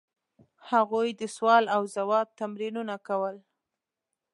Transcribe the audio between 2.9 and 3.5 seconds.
کول.